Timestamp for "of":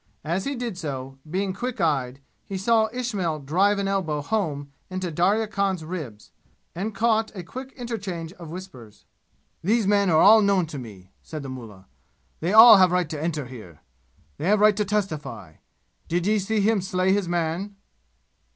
8.33-8.49